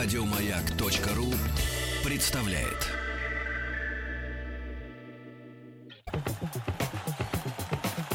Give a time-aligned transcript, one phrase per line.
[0.00, 1.34] Радиомаяк.ру
[2.04, 2.86] представляет.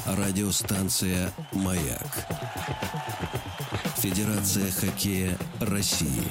[0.06, 2.26] Радиостанция «Маяк».
[3.98, 6.24] Федерация хоккея России.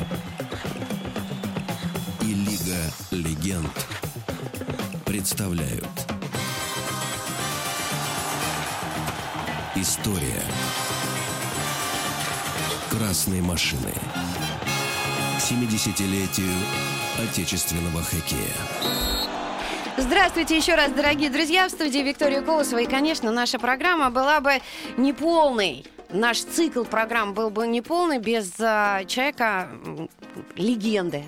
[2.22, 3.86] И Лига легенд
[5.04, 5.86] представляют.
[9.76, 10.42] История
[12.90, 13.92] красной машины.
[15.52, 16.48] К 70-летию
[17.22, 18.54] отечественного хоккея.
[19.98, 21.68] Здравствуйте еще раз, дорогие друзья.
[21.68, 22.78] В студии Виктория Колосова.
[22.78, 24.62] И, конечно, наша программа была бы
[24.96, 25.84] неполной.
[26.08, 29.68] Наш цикл программ был бы неполный без а, человека,
[30.56, 31.24] легенды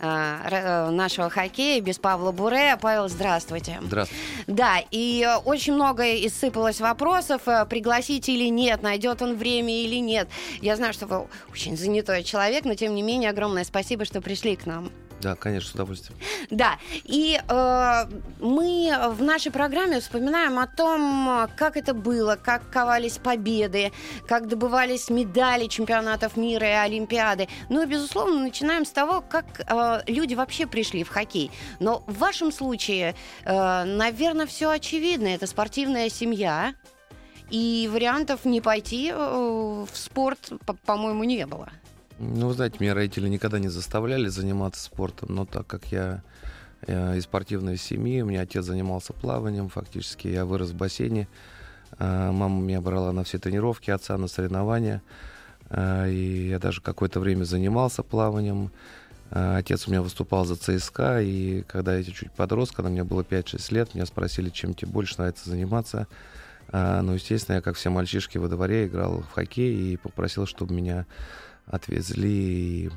[0.00, 2.76] нашего хоккея, без Павла Буре.
[2.80, 3.78] Павел, здравствуйте.
[3.82, 4.22] Здравствуйте.
[4.46, 9.96] Да, и э, очень много исыпалось вопросов, э, пригласить или нет, найдет он время или
[9.96, 10.28] нет.
[10.60, 14.56] Я знаю, что вы очень занятой человек, но тем не менее огромное спасибо, что пришли
[14.56, 14.90] к нам.
[15.20, 16.18] Да, конечно, с удовольствием.
[16.50, 18.04] Да, и э,
[18.40, 23.92] мы в нашей программе вспоминаем о том, как это было, как ковались победы,
[24.28, 27.48] как добывались медали чемпионатов мира и Олимпиады.
[27.68, 31.50] Ну и, безусловно, начинаем с того, как э, люди вообще пришли в хоккей.
[31.80, 35.26] Но в вашем случае, э, наверное, все очевидно.
[35.28, 36.74] Это спортивная семья.
[37.50, 41.70] И вариантов не пойти э, в спорт, по- по-моему, не было.
[42.18, 46.22] Ну, вы знаете, меня родители никогда не заставляли заниматься спортом, но так как я
[46.82, 51.28] э, из спортивной семьи, у меня отец занимался плаванием, фактически я вырос в бассейне,
[51.98, 55.02] Э, мама меня брала на все тренировки, отца на соревнования,
[55.70, 58.70] Э, и я даже какое-то время занимался плаванием.
[59.30, 63.74] Отец у меня выступал за ЦСКА, и когда я чуть подрос, когда мне было 5-6
[63.74, 66.06] лет, меня спросили, чем тебе больше нравится заниматься.
[66.72, 71.04] Ну, естественно, я, как все мальчишки во дворе, играл в хоккей и попросил, чтобы меня
[71.70, 72.90] отвезли и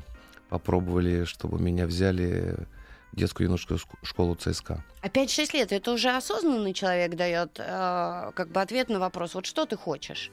[0.48, 2.56] попробовали, чтобы меня взяли
[3.12, 4.82] в детскую юношескую ск- школу ЦСКА.
[5.02, 9.46] А 5-6 лет это уже осознанный человек дает э, как бы ответ на вопрос, вот
[9.46, 10.30] что ты хочешь?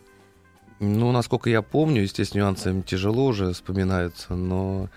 [0.80, 4.90] Ну, насколько я помню, естественно, нюансы им тяжело уже вспоминаются, но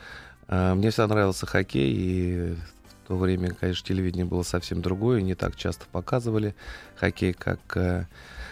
[0.47, 2.55] э, мне всегда нравился хоккей, и
[3.05, 6.55] в то время, конечно, телевидение было совсем другое, не так часто показывали
[6.95, 8.07] хоккей, как, э,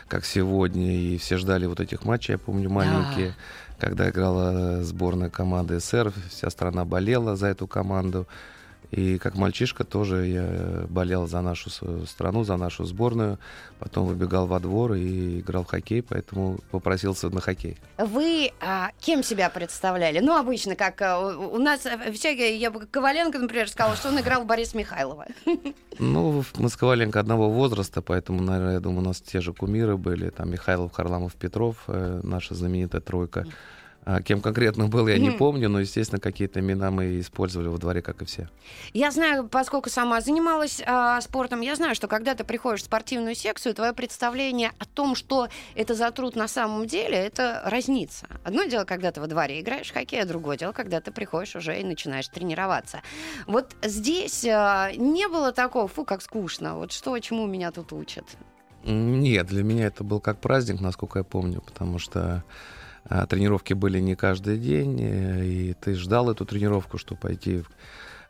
[0.09, 3.35] как сегодня, и все ждали вот этих матчей, я помню, маленькие,
[3.81, 8.29] когда играла сборная команды СССР, вся страна болела за эту команду,
[8.91, 11.71] и как мальчишка тоже я болел за нашу
[12.07, 13.39] страну, за нашу сборную.
[13.79, 17.79] Потом выбегал во двор и играл в хоккей, поэтому попросился на хоккей.
[17.99, 20.19] Вы а, кем себя представляли?
[20.19, 24.19] Ну, обычно, как а, у нас э, всякие, я бы Коваленко, например, сказала, что он
[24.19, 25.27] играл в Бориса Михайлова.
[25.99, 29.97] Ну, мы с Коваленко одного возраста, поэтому, наверное, я думаю, у нас те же кумиры
[29.97, 30.31] были.
[30.31, 33.47] Там Михайлов, Харламов, Петров, э, наша знаменитая тройка.
[34.05, 38.01] А кем конкретно был, я не помню, но, естественно, какие-то имена мы использовали во дворе,
[38.01, 38.49] как и все.
[38.95, 43.35] Я знаю, поскольку сама занималась а, спортом, я знаю, что когда ты приходишь в спортивную
[43.35, 48.27] секцию, твое представление о том, что это за труд на самом деле, это разнится.
[48.43, 51.55] Одно дело, когда ты во дворе играешь в хоккей, а другое дело, когда ты приходишь
[51.55, 53.03] уже и начинаешь тренироваться.
[53.47, 58.25] Вот здесь а, не было такого, фу, как скучно, вот что, чему меня тут учат.
[58.85, 62.43] Нет, для меня это был как праздник, насколько я помню, потому что
[63.29, 67.71] тренировки были не каждый день, э, и ты ждал эту тренировку, чтобы пойти в,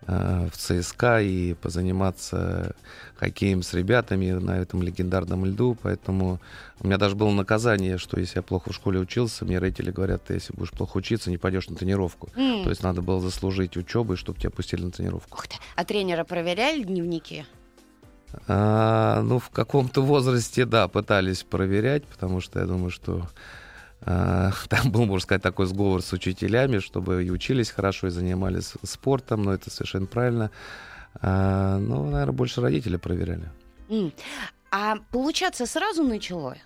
[0.06, 2.74] а, в ЦСКА и позаниматься
[3.16, 6.40] хоккеем с ребятами на этом легендарном льду, поэтому
[6.80, 10.24] у меня даже было наказание, что если я плохо в школе учился, мне родители говорят,
[10.24, 12.30] ты если будешь плохо учиться, не пойдешь на тренировку.
[12.34, 12.64] М.
[12.64, 15.36] То есть надо было заслужить учебой, чтобы тебя пустили на тренировку.
[15.36, 15.56] Ух ты.
[15.76, 17.44] А тренера проверяли дневники?
[18.48, 23.28] А, ну, в каком-то возрасте, да, пытались проверять, потому что я думаю, что а,
[24.04, 29.42] там был, можно сказать, такой сговор с учителями, чтобы и учились хорошо, и занимались спортом,
[29.42, 30.50] но это совершенно правильно.
[31.20, 33.50] А, ну, наверное, больше родители проверяли.
[34.70, 36.56] А получаться сразу начало?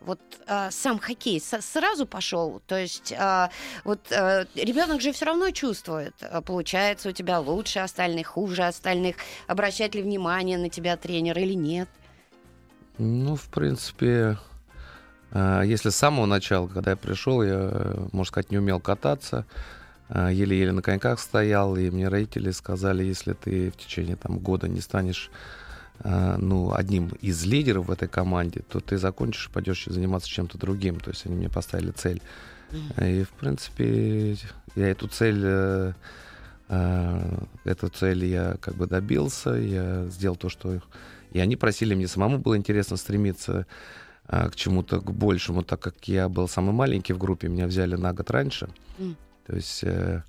[0.00, 3.50] Вот а, сам хоккей сразу пошел, то есть а,
[3.84, 9.14] вот ребенок же все равно чувствует, а, получается у тебя лучше остальных, хуже остальных,
[9.46, 11.88] обращает ли внимание на тебя тренер или нет.
[12.98, 14.38] Ну, в принципе,
[15.34, 19.46] если с самого начала, когда я пришел, я, э, можно сказать, не умел кататься,
[20.08, 24.68] а, еле-еле на коньках стоял, и мне родители сказали, если ты в течение там, года
[24.68, 25.30] не станешь
[26.04, 30.98] ну, одним из лидеров в этой команде, то ты закончишь и пойдешь заниматься чем-то другим.
[30.98, 32.20] То есть они мне поставили цель.
[33.00, 34.36] И, в принципе,
[34.74, 35.92] я эту цель, э,
[36.68, 40.80] э, эту цель я как бы добился, я сделал то, что...
[41.32, 43.66] И они просили, мне самому было интересно стремиться
[44.26, 48.12] к чему-то, к большему, так как я был самый маленький в группе, меня взяли на
[48.12, 48.68] год раньше.
[48.98, 49.16] М.
[49.46, 50.22] То есть, э,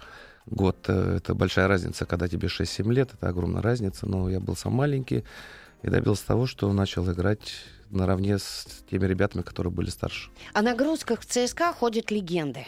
[0.46, 4.56] год э, это большая разница, когда тебе 6-7 лет, это огромная разница, но я был
[4.56, 5.24] сам маленький
[5.84, 7.54] и добился того, что начал играть
[7.90, 10.30] наравне с теми ребятами, которые были старше.
[10.54, 12.66] О нагрузках в ЦСКА ходят легенды.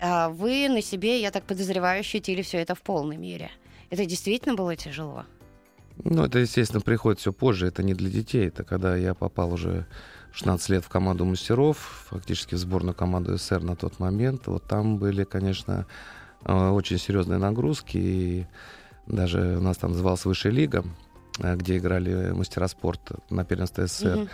[0.00, 3.50] А вы на себе, я так подозреваю, ощутили все это в полной мере.
[3.90, 5.24] Это действительно было тяжело?
[6.04, 7.66] Ну, это, естественно, приходит все позже.
[7.66, 8.46] Это не для детей.
[8.46, 9.86] Это когда я попал уже
[10.32, 14.46] 16 лет в команду мастеров, фактически в сборную команду СССР на тот момент.
[14.46, 15.86] Вот там были, конечно,
[16.44, 17.96] э, очень серьезные нагрузки.
[17.96, 18.46] И
[19.06, 20.84] даже у нас там называлась Высшая лига,
[21.40, 24.18] э, где играли мастера спорта на первенстве СССР.
[24.18, 24.28] Угу.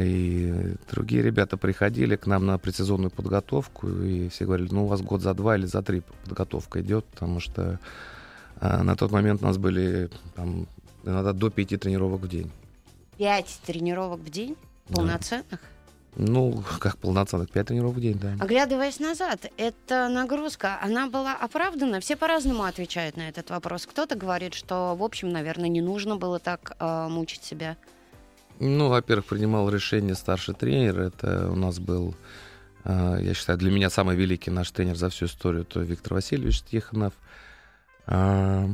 [0.00, 5.00] И другие ребята приходили к нам на предсезонную подготовку, и все говорили, ну, у вас
[5.00, 7.78] год за два или за три подготовка идет, потому что
[8.60, 10.66] на тот момент у нас были там,
[11.04, 12.50] иногда до пяти тренировок в день.
[13.16, 14.56] Пять тренировок в день?
[14.94, 15.50] Полноценных?
[15.50, 15.58] Да.
[16.16, 18.34] Ну, как полноценных, пять тренировок в день, да.
[18.40, 22.00] Оглядываясь назад, эта нагрузка, она была оправдана?
[22.00, 23.86] Все по-разному отвечают на этот вопрос.
[23.86, 27.76] Кто-то говорит, что, в общем, наверное, не нужно было так э, мучить себя.
[28.58, 31.00] Ну, во-первых, принимал решение старший тренер.
[31.00, 32.14] Это у нас был,
[32.84, 36.62] а, я считаю, для меня самый великий наш тренер за всю историю, это Виктор Васильевич
[36.62, 37.14] Тихонов.
[38.06, 38.68] А,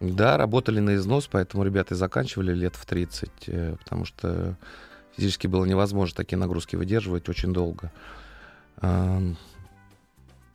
[0.00, 4.56] да, работали на износ, поэтому ребята заканчивали лет в 30, э, потому что
[5.18, 7.90] физически было невозможно такие нагрузки выдерживать очень долго.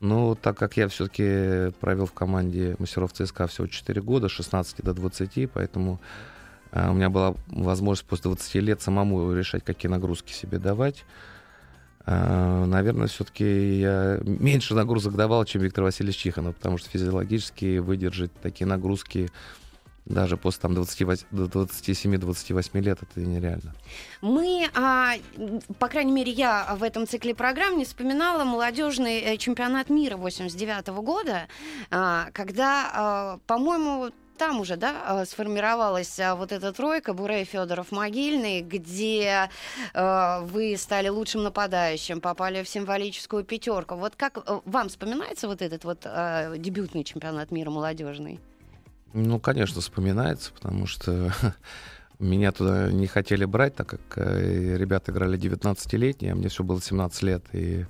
[0.03, 4.93] Ну, так как я все-таки провел в команде мастеров ЦСКА всего 4 года, 16 до
[4.93, 6.01] 20, поэтому
[6.73, 11.05] а, у меня была возможность после 20 лет самому решать, какие нагрузки себе давать.
[12.05, 18.33] А, наверное, все-таки я меньше нагрузок давал, чем Виктор Васильевич Чиханов, потому что физиологически выдержать
[18.41, 19.29] такие нагрузки
[20.05, 23.73] даже после там 27-28 лет это нереально.
[24.21, 25.13] Мы, а,
[25.79, 30.87] по крайней мере, я в этом цикле программ не вспоминала молодежный э, чемпионат мира 89
[31.01, 31.47] года,
[31.89, 37.91] а, когда, а, по-моему, там уже, да, а, сформировалась а, вот эта тройка Бурей, Федоров,
[37.91, 39.49] Могильный, где
[39.93, 43.95] э, вы стали лучшим нападающим, попали в символическую пятерку.
[43.95, 48.39] Вот как э, вам вспоминается вот этот вот э, дебютный чемпионат мира молодежный?
[49.13, 51.31] Ну, конечно, вспоминается, потому что
[52.19, 56.81] меня туда не хотели брать, так как э, ребята играли 19-летние, а мне все было
[56.81, 57.85] 17 лет, и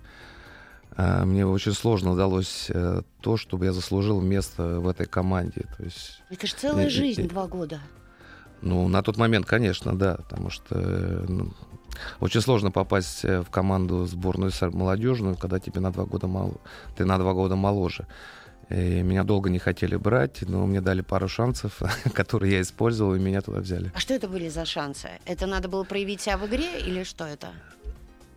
[0.95, 5.65] а, мне очень сложно удалось э, то, чтобы я заслужил место в этой команде.
[5.77, 7.79] То есть, Это же целая и, жизнь, и, два года.
[8.61, 10.75] Ну, на тот момент, конечно, да, потому что
[11.27, 11.53] ну,
[12.19, 16.55] очень сложно попасть э, в команду сборную молодежную, когда тебе на два года мало,
[16.95, 18.07] ты на два года моложе.
[18.73, 21.79] И меня долго не хотели брать, но мне дали пару шансов,
[22.13, 23.91] которые я использовал, и меня туда взяли.
[23.93, 25.09] А что это были за шансы?
[25.25, 27.49] Это надо было проявить себя в игре или что это?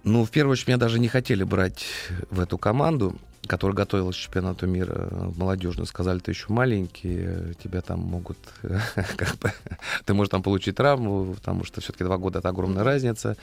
[0.05, 1.87] Ну, в первую очередь, меня даже не хотели брать
[2.31, 3.17] в эту команду,
[3.47, 5.87] которая готовилась к чемпионату мира молодежную.
[5.87, 8.37] Сказали, ты еще маленький, тебя там могут...
[9.17, 9.53] как бы,
[10.05, 13.37] ты можешь там получить травму, потому что все-таки два года— это огромная разница.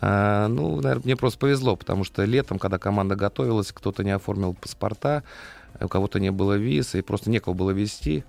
[0.00, 4.54] А, ну, наверное, мне просто повезло, потому что летом, когда команда готовилась, кто-то не оформил
[4.54, 5.24] паспорта,
[5.80, 8.24] у кого-то не было виз, и просто некого было везти.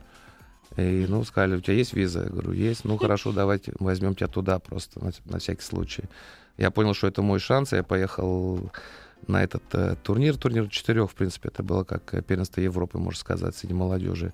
[0.75, 2.23] И, ну, сказали, у тебя есть виза?
[2.23, 2.85] Я говорю, есть.
[2.85, 6.03] Ну, хорошо, давайте возьмем тебя туда просто, на, на всякий случай.
[6.57, 8.71] Я понял, что это мой шанс, я поехал
[9.27, 10.38] на этот э, турнир.
[10.38, 14.33] Турнир четырех, в принципе, это было как э, первенство Европы, можно сказать, среди молодежи.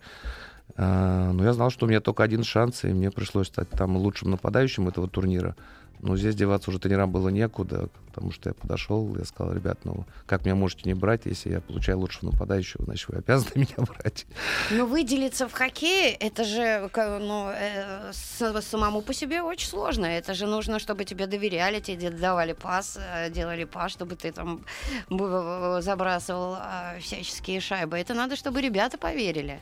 [0.75, 3.95] А, но я знал, что у меня только один шанс, и мне пришлось стать там
[3.97, 5.55] лучшим нападающим этого турнира.
[6.03, 10.05] Но здесь деваться уже тренерам было некуда, потому что я подошел, я сказал, ребят, ну
[10.25, 14.25] как меня можете не брать, если я получаю лучшего нападающего, значит, вы обязаны меня брать.
[14.69, 20.05] Но выделиться в хоккее, это же ну, э, самому по себе очень сложно.
[20.05, 24.65] Это же нужно, чтобы тебе доверяли, тебе давали пас, э, делали пас, чтобы ты там
[25.09, 27.97] забрасывал э, всяческие шайбы.
[27.97, 29.61] Это надо, чтобы ребята поверили.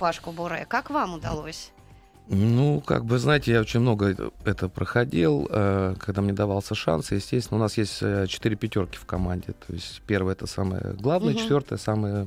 [0.00, 0.66] Пашку Буре.
[0.68, 1.70] Как вам удалось?
[2.28, 7.12] Ну, как бы, знаете, я очень много это проходил, э, когда мне давался шанс.
[7.12, 9.54] Естественно, у нас есть э, четыре пятерки в команде.
[9.66, 11.40] То есть первая это самое главное, угу.
[11.40, 12.26] четвертая самое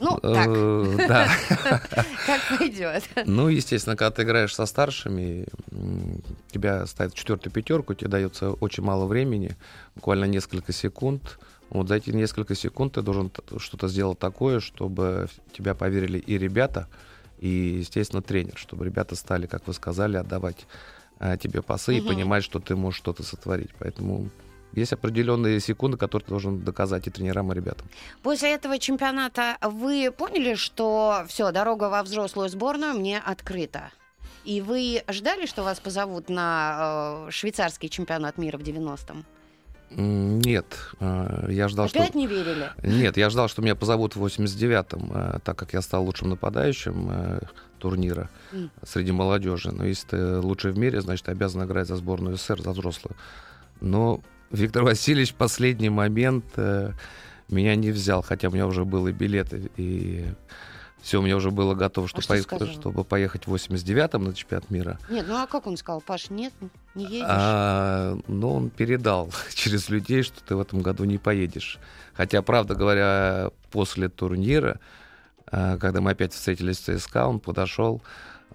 [0.00, 1.08] ну, э, так.
[1.08, 1.28] Да.
[2.26, 3.04] Как пойдет.
[3.26, 5.46] Ну, естественно, когда ты играешь со старшими,
[6.50, 9.56] тебя ставят четвертую пятерку, тебе дается очень мало времени,
[9.94, 11.38] буквально несколько секунд.
[11.68, 16.88] Вот за эти несколько секунд ты должен что-то сделать такое, чтобы тебя поверили и ребята,
[17.40, 20.66] и, естественно, тренер, чтобы ребята стали, как вы сказали, отдавать
[21.18, 22.04] а, тебе пасы угу.
[22.04, 23.70] и понимать, что ты можешь что-то сотворить.
[23.78, 24.28] Поэтому
[24.72, 27.88] есть определенные секунды, которые ты должен доказать и тренерам, и ребятам.
[28.22, 33.90] После этого чемпионата вы поняли, что все, дорога во взрослую сборную мне открыта?
[34.44, 39.24] И вы ждали, что вас позовут на э, швейцарский чемпионат мира в 90-м?
[39.90, 40.66] Нет,
[41.00, 42.18] э, я ждал, Опять что...
[42.18, 42.70] не верили?
[42.82, 47.08] Нет, я ждал, что меня позовут в 89-м, э, так как я стал лучшим нападающим
[47.10, 47.40] э,
[47.78, 48.70] турнира Mm.
[48.84, 49.72] среди молодежи.
[49.72, 53.16] Но если ты лучший в мире, значит, ты обязан играть за сборную СССР, за взрослую.
[53.80, 54.20] Но
[54.50, 56.44] Виктор Васильевич в последний момент
[57.48, 60.26] меня не взял, хотя у меня уже были билеты, и
[61.02, 64.70] все, у меня уже было готово, что А что чтобы поехать в 89-м на чемпионат
[64.70, 64.98] мира.
[65.08, 66.00] Нет, ну а как он сказал?
[66.00, 66.52] Паш, нет,
[66.94, 67.26] не едешь?
[67.28, 71.78] А, но он передал через людей, что ты в этом году не поедешь.
[72.12, 74.78] Хотя, правда говоря, после турнира,
[75.46, 78.02] а, когда мы опять встретились с ЦСКА, он подошел,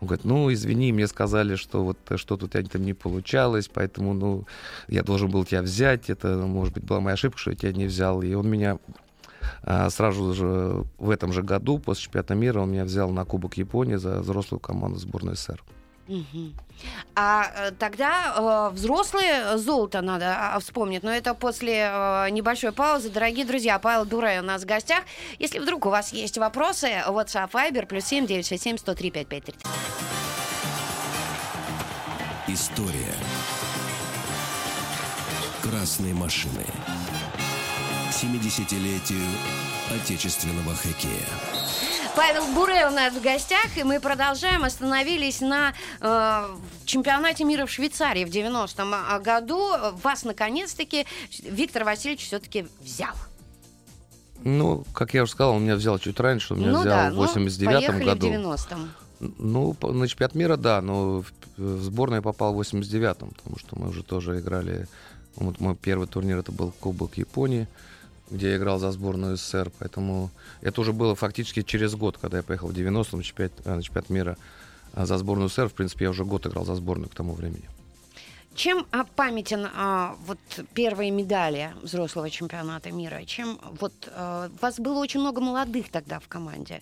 [0.01, 4.13] он говорит, ну, извини, мне сказали, что вот что-то у тебя там не получалось, поэтому,
[4.13, 4.45] ну,
[4.87, 7.85] я должен был тебя взять, это, может быть, была моя ошибка, что я тебя не
[7.85, 8.21] взял.
[8.21, 8.77] И он меня
[9.63, 13.57] а, сразу же в этом же году, после чемпионата мира, он меня взял на Кубок
[13.57, 15.63] Японии за взрослую команду сборной СССР.
[17.15, 23.09] А э, тогда э, взрослые золото надо а, вспомнить, но это после э, небольшой паузы.
[23.09, 25.03] Дорогие друзья, Павел Дурай у нас в гостях.
[25.39, 29.71] Если вдруг у вас есть вопросы, WhatsApp Viber плюс 7 967 103 5533.
[32.47, 33.13] История
[35.63, 36.65] красной машины.
[38.15, 39.27] 70-летию
[39.93, 41.27] отечественного хоккея.
[42.15, 44.63] Павел Буре у нас в гостях, и мы продолжаем.
[44.63, 46.47] Остановились на э,
[46.85, 49.59] чемпионате мира в Швейцарии в 90-м году.
[50.01, 51.05] Вас, наконец-таки,
[51.43, 53.13] Виктор Васильевич все-таки взял.
[54.45, 57.09] Ну, как я уже сказал, он меня взял чуть раньше, он меня ну взял да,
[57.09, 58.27] в ну, 89 поехали году.
[58.27, 58.91] в 90-м.
[59.19, 63.77] Ну, на чемпионат мира, да, но в, в сборную я попал в 89-м, потому что
[63.77, 64.87] мы уже тоже играли.
[65.35, 67.67] Вот мой первый турнир это был Кубок Японии,
[68.29, 72.43] где я играл за сборную СССР, поэтому это уже было фактически через год, когда я
[72.43, 74.37] поехал в 90-м на чемпионат, э, на чемпионат мира
[74.93, 75.67] а за сборную СССР.
[75.67, 77.69] В принципе, я уже год играл за сборную к тому времени.
[78.55, 80.39] Чем а, памятен а, вот
[80.73, 83.25] первые медали взрослого чемпионата мира?
[83.25, 86.81] Чем вот а, вас было очень много молодых тогда в команде?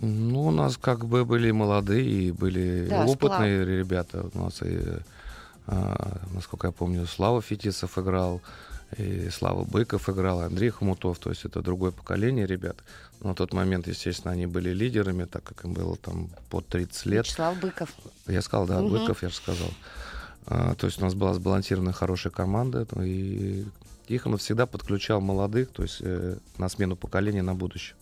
[0.00, 4.30] Ну, у нас как бы были молодые и были Да, опытные ребята.
[4.32, 4.80] У нас и,
[5.66, 8.40] а, насколько я помню, Слава Фетисов играл,
[8.96, 11.18] и Слава Быков играл, и Андрей Хомутов.
[11.18, 12.76] То есть это другое поколение ребят.
[13.20, 17.06] Но на тот момент, естественно, они были лидерами, так как им было там под 30
[17.06, 17.26] лет.
[17.26, 17.90] Вячеслав Быков.
[18.26, 18.90] Я сказал, да, Мгм.
[18.92, 19.68] Быков, я же сказал.
[20.46, 23.64] А, то есть у нас была сбалансированная хорошая команда, ну, и
[24.08, 27.94] Тихонов всегда подключал молодых, то есть э, на смену поколения на будущее.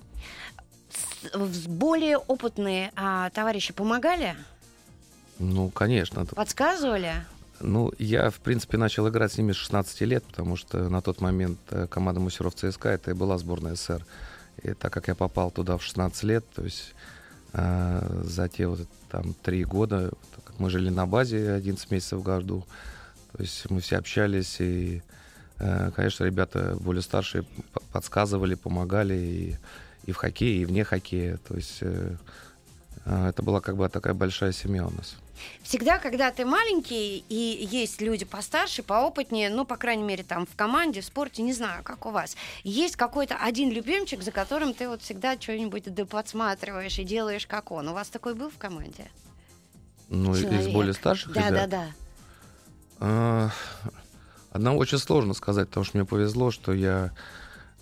[1.66, 4.34] Более опытные а, товарищи помогали,
[5.38, 6.24] Ну, конечно.
[6.24, 7.12] подсказывали?
[7.60, 11.20] Ну, я, в принципе, начал играть с ними с 16 лет, потому что на тот
[11.20, 14.04] момент э, команда Мусеров ЦСКА это и была сборная СССР.
[14.62, 16.94] И так как я попал туда в 16 лет, то есть
[17.52, 22.20] э, за те вот там три года, так как мы жили на базе 11 месяцев
[22.20, 22.64] в году,
[23.32, 25.02] то есть мы все общались, и,
[25.58, 27.44] э, конечно, ребята более старшие
[27.92, 29.56] подсказывали, помогали и,
[30.06, 31.38] и в хоккее, и вне хоккея.
[31.48, 32.16] То есть э,
[33.04, 35.16] э, это была как бы такая большая семья у нас.
[35.62, 40.54] Всегда, когда ты маленький и есть люди постарше, поопытнее, ну, по крайней мере, там в
[40.56, 44.88] команде, в спорте, не знаю, как у вас, есть какой-то один любимчик, за которым ты
[44.88, 47.88] вот всегда что-нибудь да подсматриваешь и делаешь как он.
[47.88, 49.10] У вас такой был в команде?
[50.08, 50.72] Ну, и- из Человек.
[50.72, 51.52] более старших Да, ребят.
[51.52, 51.86] да, да.
[53.00, 53.50] А,
[54.50, 57.12] Одного очень сложно сказать, потому что мне повезло, что я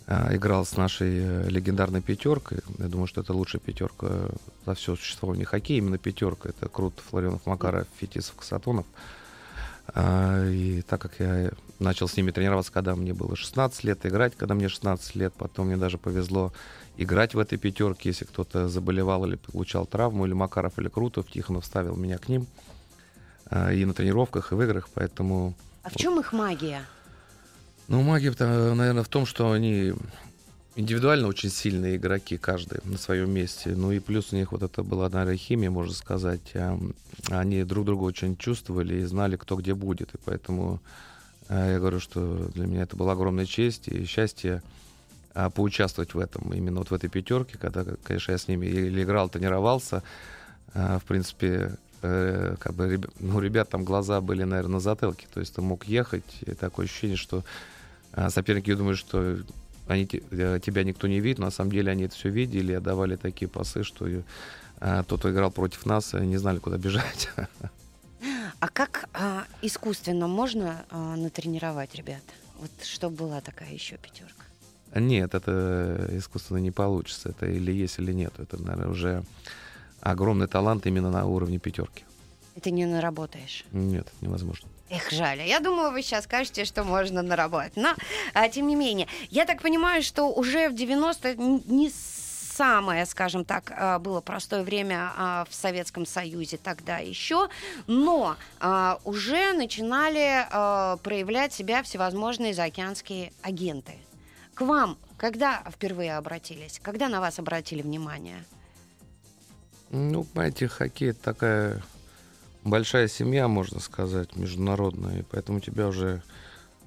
[0.07, 2.59] играл с нашей э, легендарной пятеркой.
[2.79, 4.29] Я думаю, что это лучшая пятерка
[4.65, 5.79] за все существование хоккея.
[5.79, 6.49] Именно пятерка.
[6.49, 8.85] Это Крут, Флоренов, Макаров, Фетисов, Касатонов.
[9.93, 14.35] А, И так как я начал с ними тренироваться, когда мне было 16 лет, играть,
[14.35, 16.53] когда мне 16 лет, потом мне даже повезло
[16.95, 21.65] играть в этой пятерке, если кто-то заболевал или получал травму, или Макаров, или Крутов, Тихонов
[21.65, 22.47] ставил меня к ним
[23.49, 25.53] а, и на тренировках, и в играх, поэтому...
[25.83, 26.85] А в чем их магия?
[27.87, 29.93] Ну, магия, наверное, в том, что они
[30.75, 33.73] индивидуально очень сильные игроки, каждый на своем месте.
[33.75, 36.53] Ну и плюс у них вот это была, наверное, химия, можно сказать.
[37.29, 40.13] Они друг друга очень чувствовали и знали, кто где будет.
[40.13, 40.81] И поэтому
[41.47, 44.61] э, я говорю, что для меня это была огромная честь и счастье
[45.33, 49.03] а, поучаствовать в этом, именно вот в этой пятерке, когда, конечно, я с ними или
[49.03, 50.03] играл, тренировался.
[50.73, 55.27] А, В принципе, э, как бы, ну, ребят там глаза были, наверное, на затылке.
[55.33, 57.43] То есть ты мог ехать, и такое ощущение, что
[58.29, 59.37] соперники думают, что
[59.87, 62.75] они, э, тебя никто не видит, но на самом деле они это все видели и
[62.75, 64.07] отдавали такие пасы, что
[64.79, 67.29] а, тот, кто играл против нас, э, не знали, куда бежать.
[68.59, 72.23] А как а, искусственно можно а, натренировать ребят?
[72.59, 74.45] Вот чтобы была такая еще пятерка.
[74.95, 77.29] Нет, это искусственно не получится.
[77.29, 78.33] Это или есть, или нет.
[78.39, 79.23] Это, наверное, уже
[80.01, 82.03] огромный талант именно на уровне пятерки.
[82.55, 83.63] И ты не наработаешь?
[83.71, 84.67] Нет, невозможно.
[84.89, 85.41] Эх, жаль.
[85.41, 87.75] Я думала, вы сейчас скажете, что можно наработать.
[87.75, 87.93] Но,
[88.33, 93.71] а, тем не менее, я так понимаю, что уже в 90 не самое, скажем так,
[93.75, 97.49] а, было простое время а, в Советском Союзе тогда еще,
[97.85, 100.47] но а, уже начинали
[101.03, 103.93] проявлять себя всевозможные заокеанские агенты.
[104.55, 106.79] К вам когда впервые обратились?
[106.81, 108.45] Когда на вас обратили внимание?
[109.89, 111.81] Ну, понимаете, хоккей такая
[112.69, 116.21] большая семья, можно сказать, международная, и поэтому тебя уже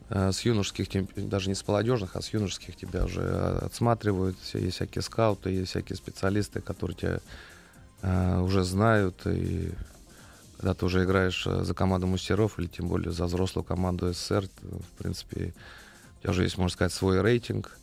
[0.09, 4.37] э, с юношеских, даже не с молодежных, а с юношеских тебя уже э, отсматривают.
[4.55, 7.21] Есть всякие скауты, есть всякие специалисты, которые тебя
[8.03, 9.27] э, уже знают.
[9.27, 9.73] И
[10.59, 14.49] когда ты уже играешь э, за команду мастеров или тем более за взрослую команду СССР,
[14.63, 15.55] в принципе,
[16.19, 17.79] у тебя уже есть, можно сказать, свой рейтинг.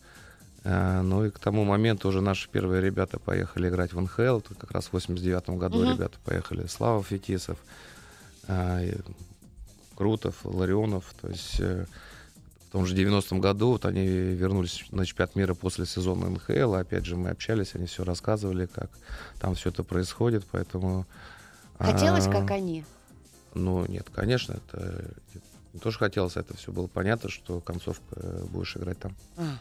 [0.64, 4.40] Э, ну и к тому моменту уже наши первые ребята поехали играть в НХЛ.
[4.40, 5.92] Тут как раз в 89 году угу.
[5.92, 6.68] ребята поехали.
[6.68, 7.58] Слава Фетисов,
[8.48, 8.98] э,
[9.96, 11.14] Крутов, Ларионов.
[11.22, 11.86] То есть э,
[12.68, 16.76] в том же 90-м году вот они вернулись на чемпионат мира после сезона НХЛ.
[16.76, 18.90] Опять же, мы общались, они все рассказывали, как
[19.40, 20.46] там все это происходит.
[20.52, 21.06] Поэтому...
[21.80, 22.84] Хотелось, а, как они?
[23.54, 25.12] Ну, нет, конечно, это
[25.78, 28.16] тоже хотелось, это все было понятно, что концовка
[28.50, 29.16] будешь играть там.
[29.38, 29.58] А.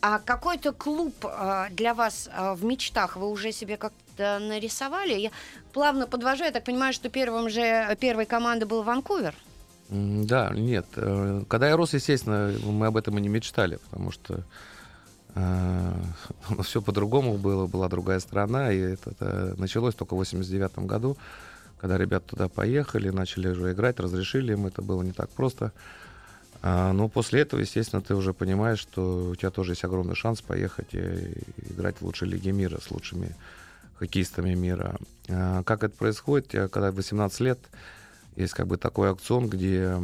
[0.00, 5.14] А какой-то клуб а, для вас а, в мечтах вы уже себе как-то нарисовали?
[5.14, 5.30] Я
[5.72, 9.34] плавно подвожу, я так понимаю, что первым же, первой командой был Ванкувер.
[9.88, 10.86] Да, нет.
[10.96, 14.44] Э, когда я рос, естественно, мы об этом и не мечтали, потому что
[15.34, 15.92] э,
[16.62, 21.16] все по-другому было, была другая страна, и это, это началось только в 89 году,
[21.84, 25.70] когда ребята туда поехали, начали уже играть, разрешили им, это было не так просто.
[26.62, 30.40] А, но после этого, естественно, ты уже понимаешь, что у тебя тоже есть огромный шанс
[30.40, 33.36] поехать и играть в лучшей лиге мира с лучшими
[33.98, 34.96] хоккеистами мира.
[35.28, 36.48] А, как это происходит?
[36.72, 37.58] Когда 18 лет,
[38.34, 39.94] есть как бы такой аукцион, где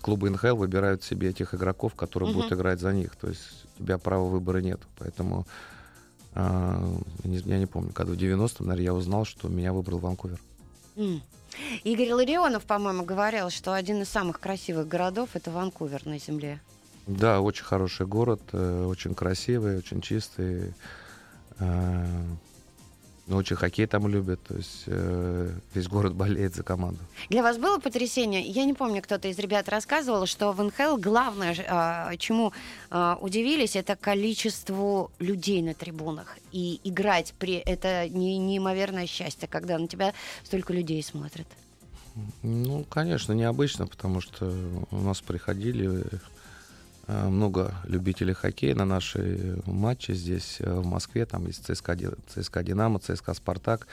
[0.00, 2.34] клубы НХЛ выбирают себе этих игроков, которые uh-huh.
[2.34, 3.14] будут играть за них.
[3.16, 4.80] То есть у тебя права выбора нет.
[4.98, 5.46] Поэтому
[6.32, 6.82] а,
[7.24, 10.40] я не помню, когда в 90-м, наверное, я узнал, что меня выбрал Ванкувер.
[10.96, 11.20] Mm.
[11.84, 16.60] Игорь Ларионов, по-моему, говорил, что один из самых красивых городов это Ванкувер на Земле.
[17.06, 20.74] Да, очень хороший город, э, очень красивый, очень чистый.
[23.26, 27.00] Ну, очень хоккей там любят, то есть э, весь город болеет за команду.
[27.30, 28.42] Для вас было потрясение?
[28.42, 32.52] Я не помню, кто-то из ребят рассказывал, что в НХЛ главное, э, чему
[32.90, 36.36] э, удивились, это количеству людей на трибунах.
[36.52, 40.12] И играть при это не, неимоверное счастье, когда на тебя
[40.44, 41.46] столько людей смотрят.
[42.42, 44.54] Ну, конечно, необычно, потому что
[44.90, 46.04] у нас приходили
[47.06, 51.26] много любителей хоккея на наши матчи здесь, э, в Москве.
[51.26, 51.96] Там есть ЦСКА,
[52.28, 53.86] ЦСКА «Динамо», ЦСКА «Спартак».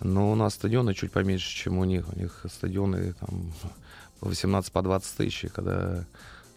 [0.00, 2.06] Но у нас стадионы чуть поменьше, чем у них.
[2.14, 3.52] У них стадионы там
[4.20, 5.44] по 18 по 20 тысяч.
[5.44, 6.04] И когда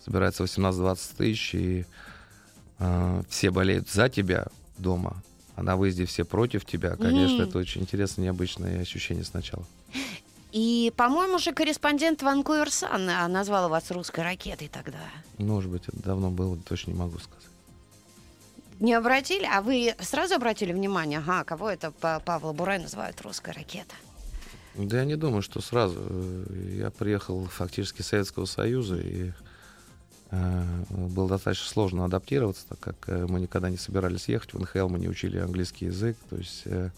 [0.03, 1.85] собирается 18-20 тысяч, и
[2.79, 5.21] э, все болеют за тебя дома,
[5.55, 7.49] а на выезде все против тебя, конечно, mm.
[7.49, 9.65] это очень интересное, необычное ощущение сначала.
[10.53, 14.99] И, по-моему, же корреспондент Ванкувер Сан а, назвал вас русской ракетой тогда.
[15.39, 17.47] Может быть, это давно было, точно не могу сказать.
[18.79, 19.49] Не обратили?
[19.51, 23.97] А вы сразу обратили внимание, ага, кого это Павла Бурай называют русской ракетой?
[24.75, 25.99] Да я не думаю, что сразу.
[26.51, 29.31] Я приехал фактически из Советского Союза, и
[30.29, 34.87] э, было достаточно сложно адаптироваться, так как э, мы никогда не собирались ехать в НХЛ,
[34.87, 36.61] мы не учили английский язык, то есть...
[36.65, 36.91] Э,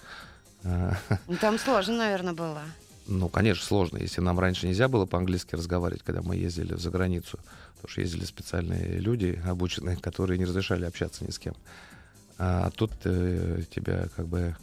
[0.64, 0.92] э,
[1.40, 2.62] Там сложно, наверное, было.
[3.08, 3.98] Ну, конечно, сложно.
[3.98, 7.40] Если нам раньше нельзя было по-английски разговаривать, когда мы ездили за границу,
[7.76, 11.56] потому что ездили специальные люди, обученные, которые не разрешали общаться ни с кем.
[12.38, 14.56] А тут э, тебя как бы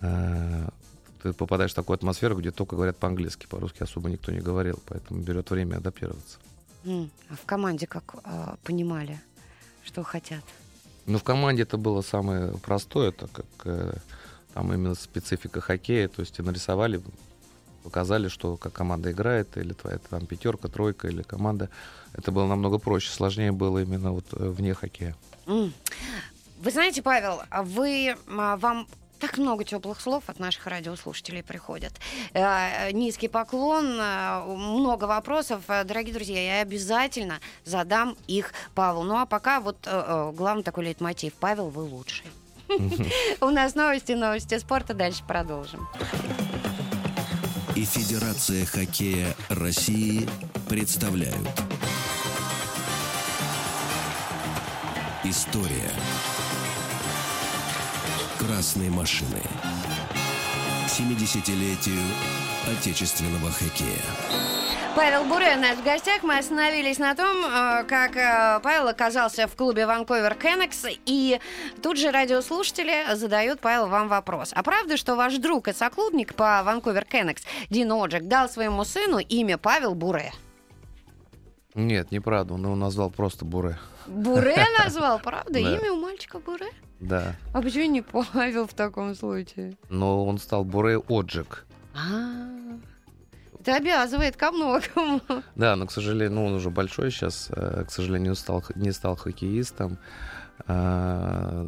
[0.00, 0.68] э,
[1.22, 5.22] ты попадаешь в такую атмосферу, где только говорят по-английски, по-русски особо никто не говорил, поэтому
[5.22, 6.38] берет время адаптироваться.
[6.84, 7.08] Mm.
[7.30, 9.18] А в команде как э, понимали,
[9.82, 10.44] что хотят?
[11.06, 13.94] Ну, в команде это было самое простое, так как э,
[14.54, 17.02] там именно специфика хоккея, то есть нарисовали,
[17.82, 21.68] показали, что как команда играет, или твоя там пятерка, тройка, или команда.
[22.14, 25.16] Это было намного проще, сложнее было именно вот э, вне хоккея.
[25.46, 28.86] Вы знаете, Павел, а вы, а, вам
[29.18, 31.92] так много теплых слов от наших радиослушателей приходят.
[32.32, 35.64] Э, низкий поклон, э, много вопросов.
[35.66, 39.02] Дорогие друзья, я обязательно задам их Павлу.
[39.02, 41.34] Ну а пока вот главный такой лейтмотив.
[41.34, 42.26] Павел, вы лучший.
[43.40, 44.94] У нас новости, новости спорта.
[44.94, 45.86] Дальше продолжим.
[47.74, 50.28] И Федерация хоккея России
[50.68, 51.48] представляют
[55.24, 55.90] История
[58.38, 59.40] красной машины
[60.84, 62.02] к 70-летию
[62.68, 64.53] отечественного хоккея.
[64.96, 66.22] Павел Буре у нас в гостях.
[66.22, 70.86] Мы остановились на том, э, как э, Павел оказался в клубе Ванкувер Кеннекс.
[71.04, 71.40] И
[71.82, 74.52] тут же радиослушатели задают, Павел, вам вопрос.
[74.54, 79.18] А правда, что ваш друг и соклубник по Ванкувер Кеннекс, Дин Оджик, дал своему сыну
[79.18, 80.32] имя Павел Буре?
[81.74, 82.54] Нет, неправда.
[82.54, 83.78] Он его назвал просто Буре.
[84.06, 85.52] Буре назвал, правда?
[85.54, 85.58] Да.
[85.58, 86.68] Имя у мальчика Буре?
[87.00, 87.34] Да.
[87.52, 89.76] А почему не Павел в таком случае?
[89.88, 91.66] Но он стал Буре Оджик.
[91.94, 92.48] А,
[93.64, 95.20] это обязывает ко многому.
[95.54, 98.92] Да, но, к сожалению, ну, он уже большой сейчас, э, к сожалению, не стал, не
[98.92, 99.98] стал хоккеистом,
[100.68, 101.66] А,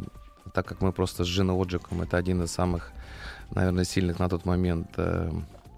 [0.54, 2.92] так как мы просто с Джиной Оджиком, это один из самых,
[3.50, 5.30] наверное, сильных на тот момент э,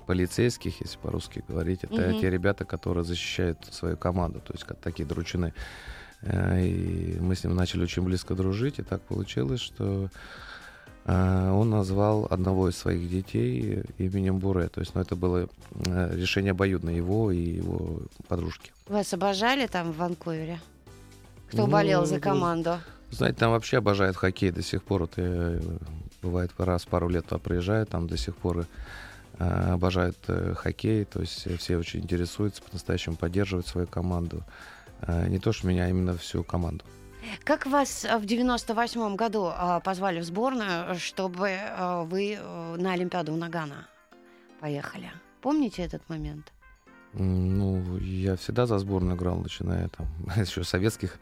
[0.07, 2.21] полицейских, если по-русски говорить, это Мгм.
[2.21, 5.53] те ребята, которые защищают свою команду, то есть как такие дручины.
[6.23, 10.09] Э, И мы с ним начали очень близко дружить, и так получилось, что э,
[11.11, 14.68] он назвал одного из своих детей именем Буре.
[14.68, 15.49] То есть, ну, это было
[15.87, 18.73] э, решение обоюдно его и его подружки.
[18.87, 20.61] Вас обожали там в Ванкувере?
[21.49, 22.79] Кто Ну, болел за команду?
[23.11, 25.03] Знаете, там вообще обожают хоккей до сих пор.
[25.03, 25.61] Вот, э,
[26.23, 28.66] бывает раз пару лет туда приезжают, там до сих пор
[29.38, 31.07] э, обожают э, хоккей.
[31.07, 34.44] То есть э, все очень интересуются, по-настоящему поддерживают свою команду.
[35.01, 36.85] Э, не то, что меня, а именно всю команду.
[37.45, 42.38] Как вас а, в 98 году а, позвали в сборную, чтобы а, вы
[42.77, 43.88] на Олимпиаду в Нагано
[44.61, 45.11] поехали?
[45.41, 46.53] Помните этот момент?
[47.14, 51.19] Ну, я всегда за сборную играл, начиная там еще с советских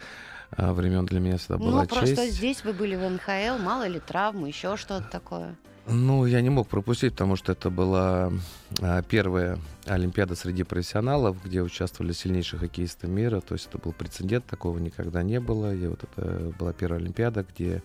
[0.57, 2.35] э, времен для меня всегда была ну, просто честь.
[2.35, 5.55] здесь вы были в НХЛ, мало ли травмы, еще что-то такое.
[5.89, 8.33] Ну, я не мог пропустить, потому что это была
[8.83, 13.41] а, первая Олимпиада среди профессионалов, где участвовали сильнейшие хоккеисты мира.
[13.41, 15.73] То есть это был прецедент, такого никогда не было.
[15.73, 17.83] И вот это была первая Олимпиада, где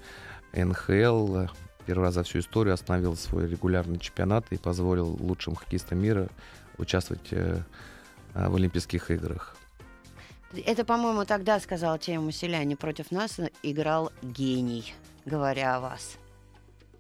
[0.54, 1.46] НХЛ
[1.86, 6.30] первый раз за всю историю остановил свой регулярный чемпионат и позволил лучшим хоккеистам мира
[6.78, 7.62] участвовать э,
[8.34, 9.56] а, в Олимпийских играх.
[10.66, 14.94] Это, по-моему, тогда сказал Тему Селяне против нас играл гений,
[15.26, 16.18] говоря о вас.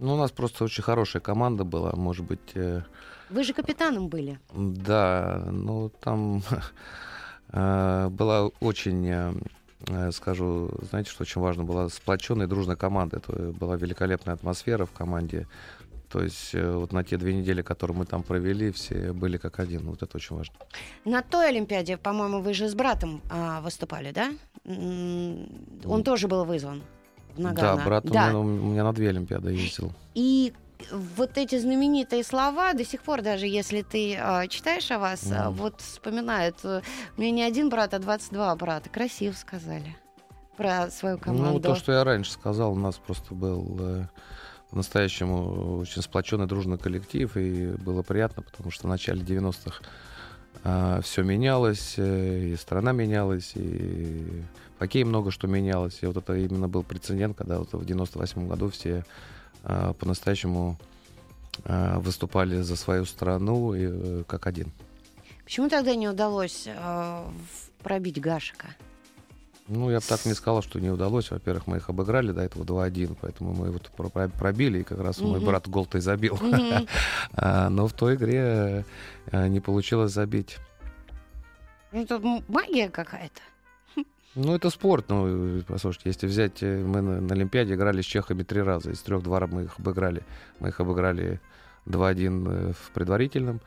[0.01, 2.81] Ну, у нас просто очень хорошая команда была, может быть, э,
[3.29, 4.39] Вы же капитаном были.
[4.51, 6.41] Да, ну там
[7.53, 13.17] э, была очень, э, скажу, знаете, что очень важно, была сплоченная и дружная команда.
[13.17, 15.47] Это была великолепная атмосфера в команде.
[16.09, 19.85] То есть вот на те две недели, которые мы там провели, все были как один.
[19.85, 20.55] Вот это очень важно.
[21.05, 24.31] На той Олимпиаде, по-моему, вы же с братом а, выступали, да?
[24.65, 26.03] Он М.
[26.03, 26.81] тоже был вызван
[27.35, 27.77] в Нагано.
[27.77, 28.27] Да, брат у Да.
[28.29, 29.91] меня, у меня на две Олимпиады ездил.
[30.15, 30.53] И
[30.91, 35.51] вот эти знаменитые слова до сих пор, даже если ты а, читаешь о вас, Мгм.
[35.53, 36.57] вот вспоминают.
[36.63, 36.81] э,
[37.17, 38.89] У меня не один брат, а 22 брата.
[38.89, 39.95] Красиво сказали
[40.57, 41.53] про свою команду.
[41.53, 44.07] Ну, то, что я раньше сказал, у нас просто был э,
[44.71, 49.81] по-настоящему очень сплоченный, дружный коллектив, и было приятно, потому что в начале 90-х
[51.03, 54.43] все менялось, э, и страна менялась, и
[54.81, 55.99] хоккее много что менялось.
[56.01, 59.05] И вот это именно был прецедент, когда вот в 98 году все
[59.63, 60.75] а, по-настоящему
[61.65, 64.71] а, выступали за свою страну и, э, как один.
[65.43, 67.31] Почему тогда не удалось в-
[67.83, 68.69] пробить Гашика?
[69.67, 71.29] Ну, я бы так не сказал, что не удалось.
[71.29, 75.19] Во-первых, мы их обыграли до этого 2-1, поэтому мы вот про- пробили, и как раз
[75.19, 75.45] мой Мгм.
[75.45, 76.39] брат гол-то и забил.
[77.35, 78.83] А, Но в той игре
[79.31, 80.57] э, не получилось забить.
[81.91, 83.41] Ну, тут магия какая-то.
[84.35, 85.05] Ну, это спорт.
[85.09, 86.63] Ну, э, послушайте, если взять...
[86.63, 88.91] э, Мы на, на Олимпиаде играли с чехами три раза.
[88.91, 90.23] Из трех два мы их обыграли.
[90.59, 91.41] Мы их обыграли
[91.85, 93.59] 2-1 э, в предварительном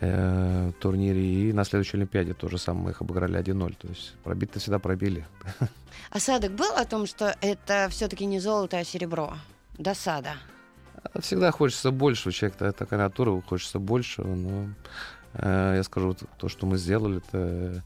[0.00, 1.22] э, турнире.
[1.22, 3.76] И на следующей Олимпиаде тоже самое мы их обыграли 1-0.
[3.78, 5.26] То есть пробить-то всегда пробили.
[6.10, 9.34] Осадок был о том, что это все-таки не золото, а серебро?
[9.76, 10.32] Досада.
[11.12, 12.30] А Всегда хочется больше.
[12.30, 14.34] У человека такая натура, хочется большего.
[14.34, 14.68] Но
[15.34, 17.82] э, я скажу, то, что мы сделали, это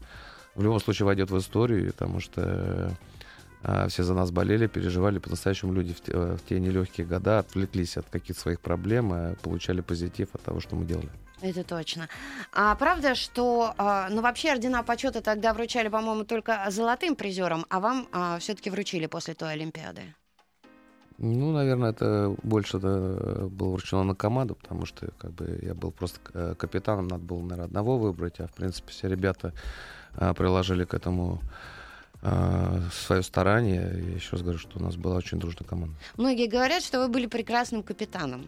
[0.55, 2.91] в любом случае войдет в историю, потому что
[3.63, 5.19] э, все за нас болели, переживали.
[5.19, 9.81] По-настоящему люди в те, в те нелегкие года отвлеклись от каких-то своих проблем, а получали
[9.81, 11.09] позитив от того, что мы делали.
[11.41, 12.07] Это точно.
[12.53, 17.79] А правда, что, а, ну вообще ордена почета тогда вручали, по-моему, только золотым призерам, а
[17.79, 18.07] вам
[18.39, 20.01] все-таки вручили после той Олимпиады?
[21.17, 25.91] Ну, наверное, это больше да, было вручено на команду, потому что как бы я был
[25.91, 29.53] просто э, капитаном, надо было, наверное, одного выбрать, а в принципе все ребята
[30.17, 31.39] э, приложили к этому
[32.21, 33.97] э, свое старание.
[33.97, 35.95] И еще раз говорю, что у нас была очень дружная команда.
[36.17, 38.45] Многие говорят, что вы были прекрасным капитаном.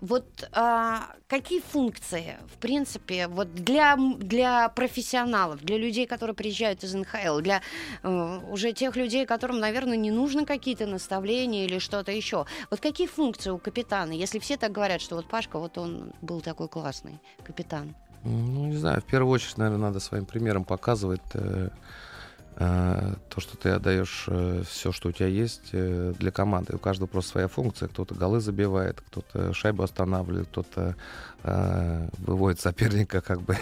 [0.00, 6.94] Вот а, какие функции, в принципе, вот для, для профессионалов, для людей, которые приезжают из
[6.94, 7.60] НХЛ, для
[8.02, 12.46] э, уже тех людей, которым, наверное, не нужны какие-то наставления или что-то еще.
[12.70, 16.40] Вот какие функции у капитана, если все так говорят, что вот Пашка, вот он был
[16.40, 17.94] такой классный капитан?
[18.24, 21.70] Ну, не знаю, в первую очередь, наверное, надо своим примером показывать э,
[22.56, 26.74] то, что ты отдаешь э, все, что у тебя есть э, для команды.
[26.74, 27.88] У каждого просто своя функция.
[27.88, 30.94] Кто-то голы забивает, кто-то шайбу останавливает, кто-то
[31.42, 33.56] э, выводит соперника как бы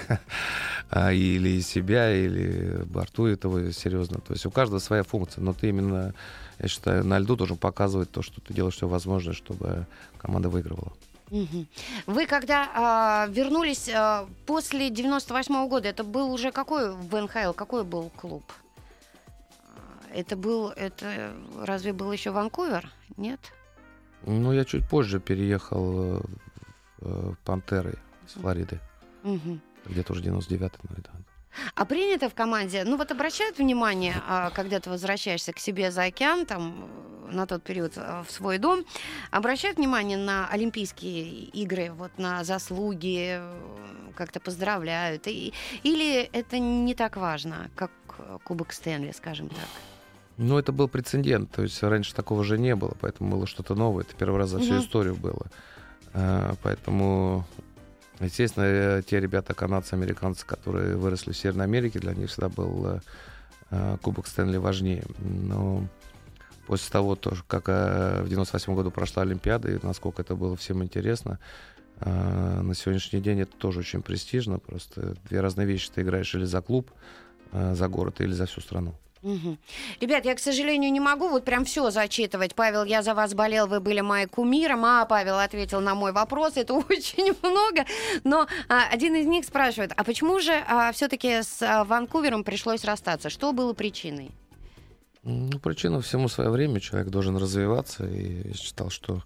[0.90, 4.20] а, или себя, или бортует его серьезно.
[4.20, 6.12] То есть у каждого своя функция, но ты именно,
[6.59, 9.87] я считаю, на льду должен показывать то, что ты делаешь все возможное, чтобы
[10.18, 10.92] команда выигрывала.
[12.07, 17.53] Вы когда э, вернулись э, после 98 -го года, это был уже какой в НХЛ,
[17.53, 18.42] какой был клуб?
[20.18, 21.33] Это был, это
[21.64, 22.90] разве был еще Ванкувер?
[23.16, 23.38] Нет?
[24.26, 26.20] Ну, я чуть позже переехал э,
[26.98, 27.94] в Пантеры
[28.26, 28.81] из Флориды.
[29.22, 29.61] Угу.
[29.87, 31.24] Где-то уже 99-й, наверное.
[31.76, 36.02] А принято в команде, ну вот обращают внимание, а, когда ты возвращаешься к себе за
[36.02, 36.90] океан, там,
[37.31, 38.85] на тот период в свой дом,
[39.31, 43.40] обращают внимание на Олимпийские игры, вот на заслуги,
[44.16, 45.52] как-то поздравляют, и,
[45.85, 47.92] или это не так важно, как
[48.42, 49.68] Кубок Стэнли, скажем так?
[50.38, 54.05] Ну, это был прецедент, то есть раньше такого же не было, поэтому было что-то новое,
[54.05, 54.83] это первый раз за всю угу.
[54.83, 55.46] историю было.
[56.14, 57.44] А, поэтому,
[58.20, 63.01] естественно, э, те ребята, канадцы, американцы, которые выросли в Северной Америке, для них всегда был
[63.70, 65.05] а, Кубок Стэнли важнее.
[65.18, 65.87] Но
[66.66, 71.38] после того, как а, в 98 году прошла Олимпиада, и насколько это было всем интересно,
[72.01, 74.59] а, на сегодняшний день это тоже очень престижно.
[74.59, 75.90] Просто две разные вещи.
[75.94, 76.90] Ты играешь или за клуб,
[77.53, 78.94] за город, или за всю страну.
[79.28, 79.58] Угу.
[80.00, 82.54] Ребят, я, к сожалению, не могу вот прям все зачитывать.
[82.54, 84.86] Павел, я за вас болел, вы были моим кумиром.
[84.86, 87.84] А Павел ответил на мой вопрос, это очень много.
[88.24, 92.84] Но а, один из них спрашивает, а почему же а, все-таки с а, Ванкувером пришлось
[92.84, 93.28] расстаться?
[93.28, 94.30] Что было причиной?
[95.24, 96.80] Ну, причина всему свое время.
[96.80, 98.06] Человек должен развиваться.
[98.06, 99.22] И я считал, что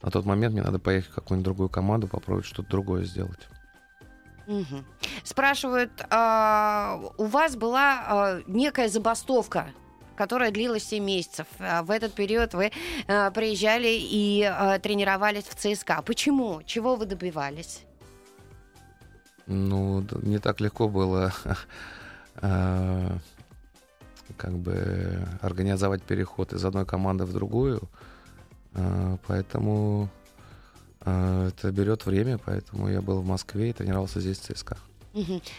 [0.00, 3.48] на тот момент мне надо поехать в какую-нибудь другую команду, попробовать что-то другое сделать.
[4.46, 4.84] Угу.
[5.24, 9.66] Спрашивают, а, у вас была а, некая забастовка
[10.14, 11.46] которая длилась 7 месяцев.
[11.58, 12.70] А в этот период вы
[13.08, 16.02] а, приезжали и а, тренировались в ЦСКА.
[16.02, 16.62] Почему?
[16.64, 17.82] Чего вы добивались?
[19.46, 21.32] Ну, не так легко было
[24.36, 27.82] как бы организовать переход из одной команды в другую.
[29.26, 30.08] Поэтому
[31.04, 34.76] это берет время, поэтому я был в Москве и тренировался здесь в ЦСКА.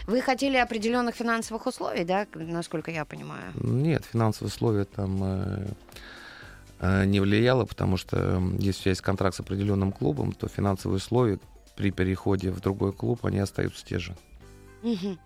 [0.08, 3.52] Вы хотели определенных финансовых условий, да, насколько я понимаю?
[3.56, 5.68] Нет, финансовые условия там э,
[6.80, 10.98] э, не влияло, потому что если у тебя есть контракт с определенным клубом, то финансовые
[10.98, 11.40] условия
[11.76, 14.16] при переходе в другой клуб, они остаются те же.
[14.84, 15.18] Угу.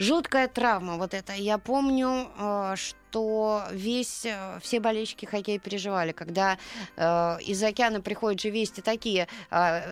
[0.00, 1.32] Жуткая травма вот это.
[1.32, 6.58] Я помню, э, что весь, э, все болельщики хоккея переживали, когда
[6.96, 9.28] э, из океана приходят же вести такие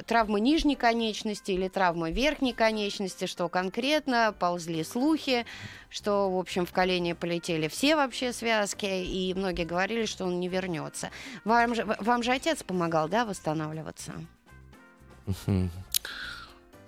[0.07, 5.47] травмы нижней конечности или травмы верхней конечности, что конкретно ползли слухи,
[5.91, 10.49] что, в общем, в колени полетели все вообще связки, и многие говорили, что он не
[10.49, 11.11] вернется.
[11.45, 14.13] Вам же, вам же отец помогал, да, восстанавливаться?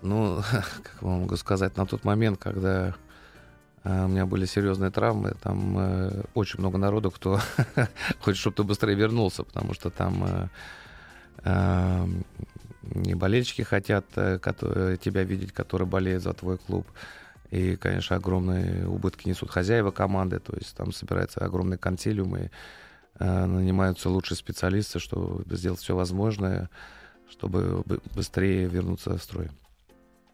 [0.03, 0.43] Ну,
[0.83, 2.95] как вам могу сказать, на тот момент, когда
[3.85, 7.41] э, у меня были серьезные травмы, там э, очень много народу, кто
[8.21, 10.49] хочет, чтобы ты быстрее вернулся, потому что там э,
[11.45, 12.07] э,
[12.83, 16.87] не болельщики хотят которые, тебя видеть, которые болеют за твой клуб.
[17.51, 22.51] И, конечно, огромные убытки несут хозяева команды, то есть там собираются огромные консилиумы,
[23.19, 26.69] э, нанимаются лучшие специалисты, чтобы сделать все возможное,
[27.31, 27.83] чтобы
[28.15, 29.51] быстрее вернуться в строй.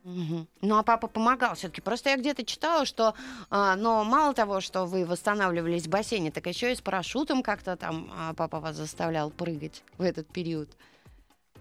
[0.04, 0.46] Угу.
[0.62, 1.80] Ну а папа помогал все-таки.
[1.80, 3.14] Просто я где-то читала, что,
[3.50, 7.76] а, но мало того, что вы восстанавливались в бассейне, так еще и с парашютом как-то
[7.76, 10.68] там а, папа вас заставлял прыгать в этот период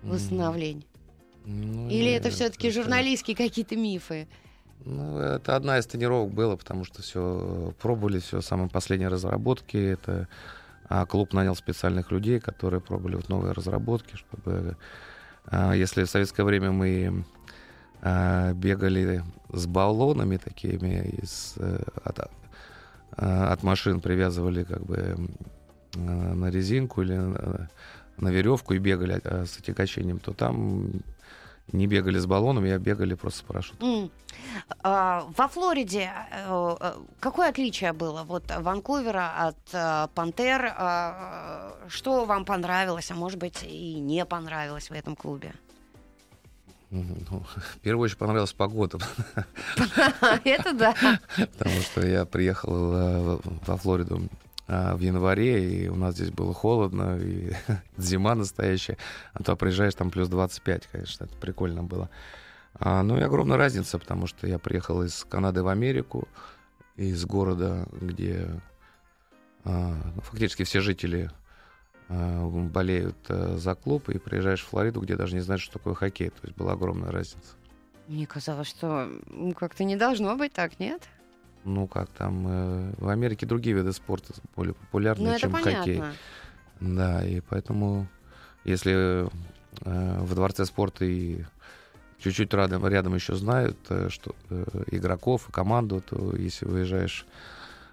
[0.02, 0.84] восстановления.
[1.46, 2.82] Ну, Или нет, это все-таки это...
[2.82, 4.28] журналистские какие-то мифы?
[4.86, 9.78] Ну, это одна из тренировок было, потому что все пробовали, все самые последние разработки.
[9.78, 10.28] Это
[10.90, 14.76] а клуб нанял специальных людей, которые пробовали вот новые разработки, чтобы
[15.46, 17.24] а, если в советское время мы
[18.02, 22.20] бегали с баллонами такими из, э, от,
[23.18, 25.16] а, от машин привязывали как бы
[25.94, 30.90] на резинку или на, веревку и бегали а, с отягощением, то там
[31.74, 33.90] не бегали с баллонами, а бегали просто с парашютом.
[33.90, 34.12] Mm.
[34.84, 40.74] А, во Флориде а, какое отличие было вот Ванкувера от а, Пантер?
[40.78, 45.54] А, что вам понравилось, а может быть и не понравилось в этом клубе?
[46.92, 49.00] Ну, в первую очередь понравилась погода.
[50.44, 50.94] Это да.
[51.38, 54.30] Потому что я приехал э, во Флориду
[54.68, 57.54] а, в январе, и у нас здесь было холодно, и
[57.98, 58.98] зима настоящая.
[59.34, 62.10] А то приезжаешь, там плюс 25, конечно, это прикольно было.
[62.74, 66.28] А, ну и огромная разница, потому что я приехал из Канады в Америку,
[66.98, 68.50] из города, где
[69.64, 71.32] а, ну, фактически все жители
[72.12, 76.30] болеют а, за клуб, и приезжаешь в Флориду, где даже не знаешь, что такое хоккей.
[76.30, 77.56] То есть была огромная разница.
[78.08, 79.10] Мне казалось, что
[79.58, 81.02] как-то не должно быть так, нет?
[81.64, 85.78] Ну, как там, э, в Америке другие виды спорта более популярны, ну, чем понятно.
[85.78, 86.04] хоккей.
[86.80, 88.08] Да, и поэтому,
[88.64, 89.28] если
[89.86, 91.44] э, в Дворце спорта и
[92.18, 97.26] чуть-чуть рядом, рядом еще знают, э, что э, игроков и команду, то если выезжаешь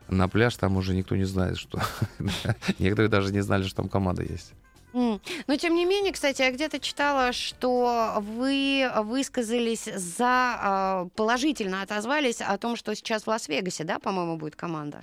[0.09, 1.81] на пляж, там уже никто не знает, что...
[2.79, 4.53] Некоторые даже не знали, что там команда есть.
[4.93, 12.41] Но тем не менее, кстати, я где-то читала, что вы высказались за э, положительно отозвались
[12.41, 15.03] о том, что сейчас в Лас-Вегасе, да, по-моему, будет команда.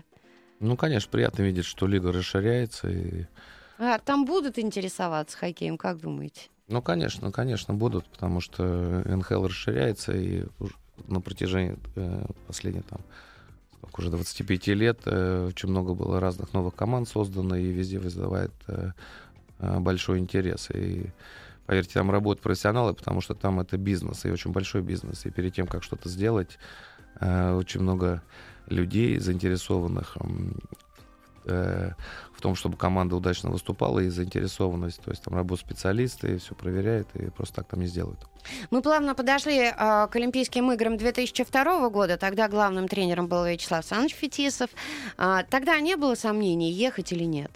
[0.59, 2.89] Ну, конечно, приятно видеть, что лига расширяется.
[2.89, 3.25] И...
[3.77, 6.49] А там будут интересоваться хоккеем, как думаете?
[6.67, 8.63] Ну, конечно, конечно, будут, потому что
[9.05, 10.45] НХЛ расширяется, и
[11.07, 13.01] на протяжении э, последних там
[13.97, 18.91] уже 25 лет э, очень много было разных новых команд создано, и везде вызывает э,
[19.59, 20.69] э, большой интерес.
[20.73, 21.11] И
[21.65, 25.25] поверьте, там работают профессионалы, потому что там это бизнес, и очень большой бизнес.
[25.25, 26.57] И перед тем, как что-то сделать,
[27.21, 28.21] очень много
[28.67, 30.17] людей заинтересованных
[31.45, 31.91] э,
[32.33, 35.01] в том, чтобы команда удачно выступала и заинтересованность.
[35.01, 38.19] То есть там работают специалисты, все проверяют и просто так там не сделают.
[38.71, 42.17] Мы плавно подошли э, к Олимпийским играм 2002 года.
[42.17, 44.69] Тогда главным тренером был Вячеслав Александрович Фетисов.
[45.17, 47.51] Э, тогда не было сомнений, ехать или нет?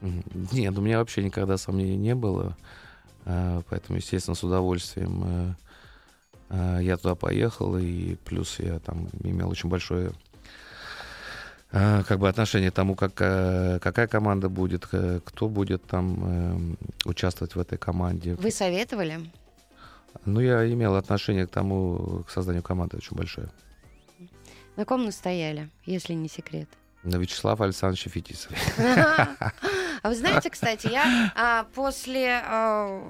[0.00, 2.56] Нет, у меня вообще никогда сомнений не было.
[3.24, 5.54] Э, поэтому, естественно, с удовольствием э,
[6.50, 7.76] э, я туда поехал.
[7.76, 10.12] И плюс я там имел очень большое
[11.70, 17.54] как бы отношение к тому, как, э, какая команда будет, кто будет там эм, участвовать
[17.54, 18.34] в этой команде.
[18.34, 19.20] Вы советовали?
[20.24, 23.48] Ну, я имел отношение к тому, к созданию команды очень большое.
[24.76, 26.68] На ком настояли, если не секрет?
[27.02, 28.52] На Вячеслав Александрович Фетисов.
[30.02, 33.02] А вы знаете, кстати, я а, после а,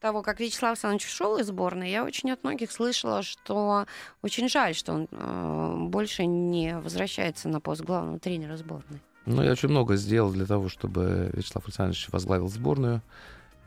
[0.00, 3.86] того, как Вячеслав Александрович ушел из сборной, я очень от многих слышала, что
[4.22, 9.00] очень жаль, что он э, больше не возвращается на пост главного тренера сборной.
[9.26, 13.02] Ну, я очень много сделал для того, чтобы Вячеслав Александрович возглавил сборную.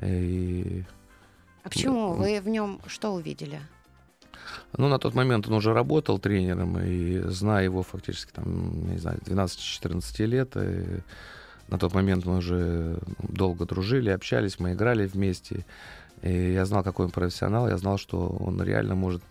[0.01, 0.83] И...
[1.63, 2.13] А почему?
[2.13, 3.61] Вы в нем что увидели?
[4.77, 9.19] Ну, на тот момент он уже работал тренером, и зная его фактически, там, не знаю,
[9.19, 11.01] 12-14 лет, и
[11.67, 15.65] на тот момент мы уже долго дружили, общались, мы играли вместе.
[16.21, 19.23] И я знал, какой он профессионал, я знал, что он реально может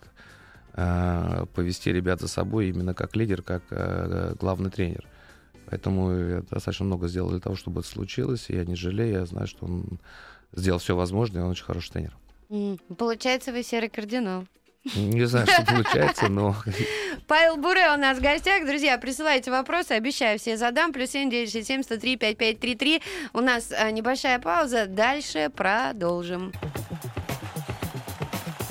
[0.73, 5.07] э, повести ребят за собой именно как лидер, как э, главный тренер.
[5.67, 9.25] Поэтому я достаточно много сделал для того, чтобы это случилось, и я не жалею, я
[9.25, 9.99] знаю, что он
[10.53, 12.17] сделал все возможное, и он очень хороший тренер.
[12.97, 14.45] Получается, вы серый кардинал.
[14.95, 16.55] Не знаю, что получается, но...
[17.27, 18.65] Павел Буре у нас в гостях.
[18.65, 20.91] Друзья, присылайте вопросы, обещаю, все задам.
[20.91, 23.01] Плюс семь девять шесть семь сто три пять пять три три.
[23.33, 24.87] У нас а, небольшая пауза.
[24.87, 26.51] Дальше продолжим.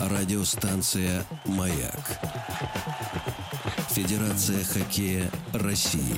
[0.01, 2.19] Радиостанция «Маяк».
[3.91, 6.17] Федерация хоккея России.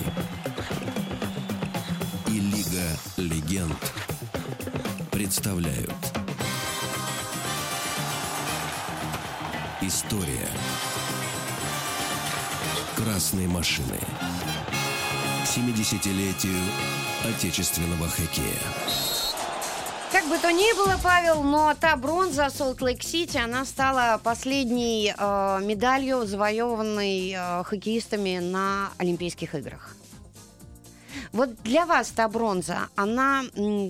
[2.29, 3.93] И Лига легенд
[5.11, 5.93] представляют
[9.85, 10.49] История
[12.97, 13.99] красной машины.
[15.45, 16.57] 70-летию
[17.29, 18.63] отечественного хоккея.
[20.13, 26.27] Как бы то ни было, Павел, но та бронза Солт-Лейк-Сити, она стала последней э, медалью,
[26.27, 29.97] завоеванной э, хоккеистами на Олимпийских играх.
[31.33, 33.43] Вот для вас та бронза, она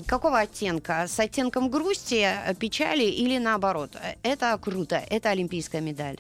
[0.07, 1.07] какого оттенка?
[1.09, 2.29] С оттенком грусти,
[2.59, 3.97] печали или наоборот?
[4.23, 6.19] Это круто, это олимпийская медаль.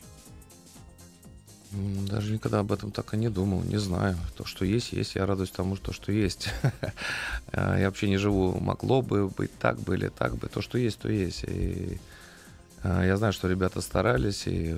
[1.72, 4.16] Даже никогда об этом так и не думал, не знаю.
[4.36, 6.48] То, что есть, есть, я радуюсь тому, что, что есть.
[7.52, 10.48] я вообще не живу, могло бы быть так бы или так бы.
[10.48, 11.44] То, что есть, то есть.
[11.44, 11.98] И
[12.82, 14.76] а, я знаю, что ребята старались, и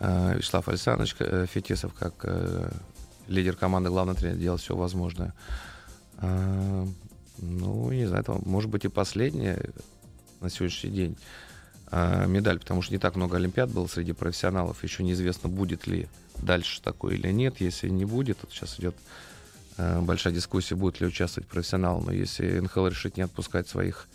[0.00, 2.70] а, Вячеслав Александрович э, Фетисов, как э,
[3.28, 5.34] лидер команды, главный тренер, делал все возможное.
[6.18, 6.86] А,
[7.38, 9.70] ну, не знаю, это может быть и последнее
[10.40, 11.16] на сегодняшний день.
[11.90, 14.82] А, медаль, потому что не так много Олимпиад было среди профессионалов.
[14.82, 16.08] Еще неизвестно, будет ли
[16.38, 17.60] дальше такое или нет.
[17.60, 18.96] Если не будет, то сейчас идет
[19.76, 22.00] а, большая дискуссия, будет ли участвовать профессионал.
[22.00, 24.08] Но если НХЛ решит не отпускать своих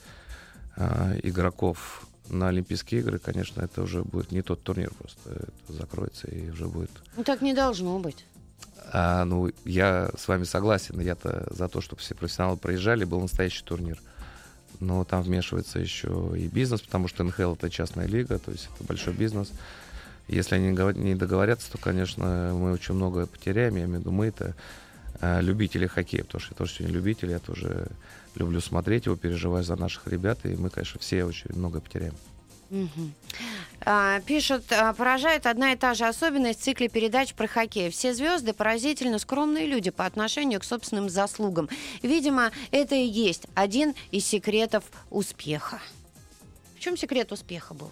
[0.76, 5.30] а, игроков на Олимпийские игры, конечно, это уже будет не тот турнир просто.
[5.30, 6.92] Это закроется и уже будет...
[7.16, 8.26] Ну так не должно быть.
[8.94, 11.00] А, ну, я с вами согласен.
[11.00, 14.02] Я-то за то, чтобы все профессионалы проезжали, был настоящий турнир.
[14.80, 18.84] Но там вмешивается еще и бизнес, потому что НХЛ это частная лига, то есть это
[18.84, 19.52] большой бизнес.
[20.28, 20.68] Если они
[21.02, 23.76] не договорятся, то, конечно, мы очень много потеряем.
[23.76, 24.56] Я имею в виду, мы это
[25.22, 27.88] э, любители хоккея, потому что я тоже сегодня любитель, я тоже
[28.36, 32.14] люблю смотреть его, переживаю за наших ребят, и мы, конечно, все очень много потеряем.
[33.82, 37.90] А, пишут, а, поражает одна и та же особенность в цикле передач про хоккей.
[37.90, 41.70] Все звезды поразительно скромные люди по отношению к собственным заслугам.
[42.02, 45.80] Видимо, это и есть один из секретов успеха.
[46.76, 47.92] В чем секрет успеха был?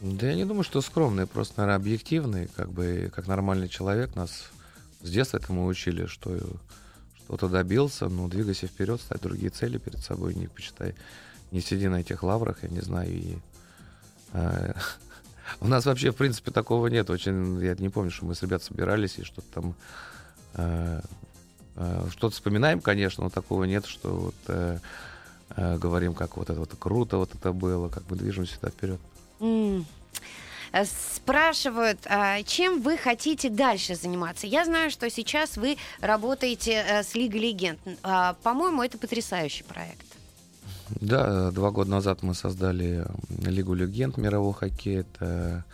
[0.00, 4.14] Да я не думаю, что скромные, просто, наверное, объективные, как бы, как нормальный человек.
[4.14, 4.50] Нас
[5.02, 6.38] с детства этому учили, что
[7.24, 10.94] что-то добился, ну, двигайся вперед, ставь другие цели перед собой, не почитай,
[11.50, 13.38] не сиди на этих лаврах, я не знаю, и
[14.32, 14.72] э,
[15.60, 17.10] у нас вообще, в принципе, такого нет.
[17.10, 19.74] Очень, я не помню, что мы с ребят собирались и что-то там
[20.54, 21.00] э,
[21.76, 24.78] э, что-то вспоминаем, конечно, но такого нет, что вот э,
[25.56, 29.00] э, говорим, как вот это вот круто, вот это было, как мы движемся сюда вперед.
[29.40, 29.84] Mm.
[31.14, 34.46] Спрашивают, а, чем вы хотите дальше заниматься?
[34.46, 37.80] Я знаю, что сейчас вы работаете э, с Лигой Легенд.
[38.02, 40.07] А, по-моему, это потрясающий проект.
[41.00, 43.06] Да, два года назад мы создали
[43.44, 45.00] Лигу Легенд мирового хоккея.
[45.00, 45.64] Это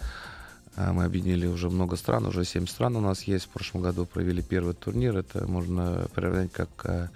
[0.77, 3.45] мы объединили уже много стран, уже семь стран у нас есть.
[3.45, 5.17] В прошлом году провели первый турнир.
[5.17, 7.11] Это можно приравнять как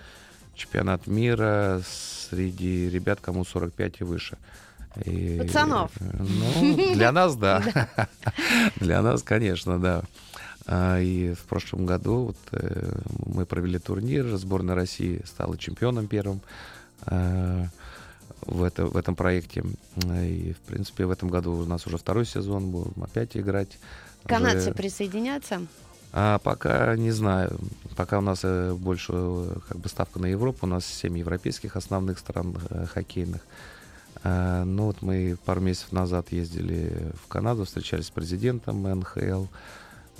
[0.54, 1.82] чемпионат мира
[2.30, 4.38] среди ребят, кому 45 и выше.
[5.04, 5.90] И, Пацанов.
[6.00, 7.62] Ну, для нас, да.
[8.80, 10.02] Для нас, конечно, да.
[10.66, 16.42] А, и в прошлом году вот, э, мы провели турнир, сборная России стала чемпионом первым
[17.06, 17.66] э,
[18.42, 19.62] в, это, в этом проекте.
[19.96, 23.78] И, в принципе, в этом году у нас уже второй сезон, будем опять играть.
[24.24, 24.74] Канадцы уже...
[24.74, 25.60] присоединятся?
[26.12, 27.58] А пока не знаю.
[27.96, 29.12] Пока у нас э, больше
[29.68, 32.56] как бы ставка на Европу, у нас семь европейских основных стран
[32.92, 33.42] хоккейных.
[34.24, 39.46] Э, ну вот мы пару месяцев назад ездили в Канаду, встречались с президентом НХЛ.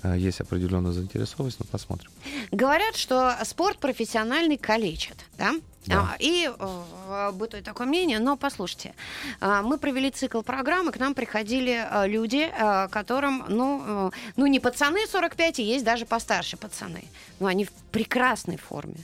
[0.03, 2.11] Э, есть определенная заинтересованность, но посмотрим.
[2.53, 5.55] Говорят, что спорт профессиональный калечит, да?
[5.89, 6.11] Да.
[6.12, 8.95] А, и э, бытует такое мнение, но послушайте,
[9.41, 14.61] э, мы провели цикл программы, к нам приходили э, люди, э, которым, ну, ну, не
[14.61, 17.05] пацаны 45, и есть даже постарше пацаны,
[17.41, 18.99] но они в прекрасной форме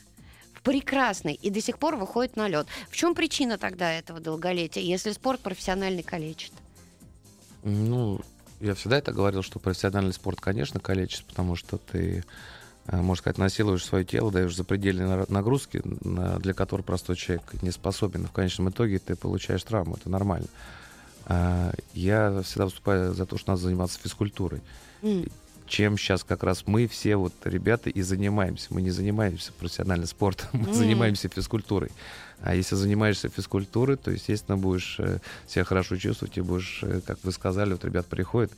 [0.62, 2.66] прекрасный и до сих пор выходит на лед.
[2.88, 6.52] В чем причина тогда этого долголетия, если спорт профессиональный калечит?
[7.62, 8.20] Ну,
[8.60, 12.24] я всегда это говорил, что профессиональный спорт, конечно, калечит, потому что ты,
[12.90, 18.26] можно сказать, насилуешь свое тело, даешь запредельные нагрузки, для которых простой человек не способен.
[18.26, 20.48] В конечном итоге ты получаешь травму, это нормально.
[21.26, 24.60] А, я всегда выступаю за то, что надо заниматься физкультурой.
[25.02, 25.30] Mm
[25.66, 28.68] чем сейчас как раз мы все вот ребята и занимаемся.
[28.70, 30.74] Мы не занимаемся профессиональным спортом, мы mm.
[30.74, 31.90] занимаемся физкультурой.
[32.40, 37.18] А если занимаешься физкультурой, то, естественно, будешь э, себя хорошо чувствовать и будешь, э, как
[37.22, 38.52] вы сказали, вот ребят приходят,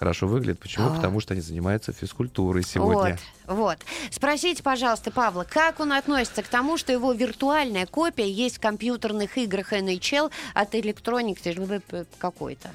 [0.00, 0.58] хорошо выглядят.
[0.58, 0.86] Почему?
[0.86, 0.94] А.
[0.96, 3.18] Потому что они занимаются физкультурой сегодня.
[3.46, 3.78] Вот, вот.
[4.10, 9.36] Спросите, пожалуйста, Павла, как он относится к тому, что его виртуальная копия есть в компьютерных
[9.36, 12.70] играх NHL от Electronic какой-то?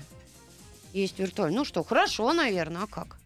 [0.94, 1.58] Есть виртуальный.
[1.58, 3.18] Ну что, хорошо, наверное, а как?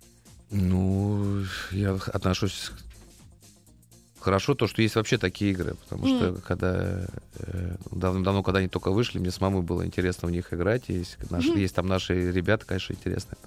[0.50, 2.72] Ну, я отношусь
[4.20, 6.18] хорошо то, что есть вообще такие игры, потому mm.
[6.18, 7.06] что когда
[7.36, 10.84] э, давно-давно, когда они только вышли, мне с мамой было интересно в них играть.
[10.88, 11.60] Есть, наши, mm-hmm.
[11.60, 13.38] есть там наши ребята, конечно, интересные.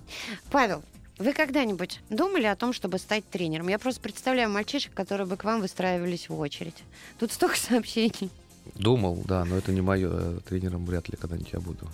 [0.50, 0.82] Павел,
[1.18, 3.68] вы когда-нибудь думали о том, чтобы стать тренером?
[3.68, 6.82] Я просто представляю мальчишек, которые бы к вам выстраивались в очередь.
[7.18, 8.30] Тут столько сообщений.
[8.74, 10.40] Думал, да, но это не мое.
[10.40, 11.88] Тренером вряд ли когда-нибудь я буду.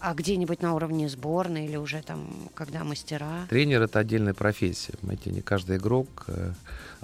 [0.00, 3.46] А где-нибудь на уровне сборной или уже там, когда мастера?
[3.50, 4.92] Тренер это отдельная профессия.
[5.00, 6.52] Понимаете, не каждый игрок э,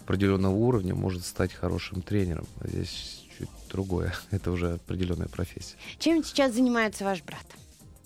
[0.04, 2.46] определенного уровня может стать хорошим тренером.
[2.62, 4.14] Здесь чуть другое.
[4.30, 5.76] Это уже определенная профессия.
[5.98, 7.44] Чем сейчас занимается ваш брат?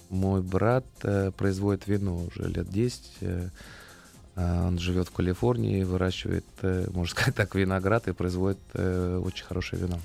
[0.09, 3.03] Мой брат э, производит вино уже лет 10.
[3.21, 3.49] Э,
[4.37, 9.45] а, он живет в Калифорнии, выращивает, э, можно сказать так, виноград и производит э, очень
[9.45, 9.99] хорошее вино.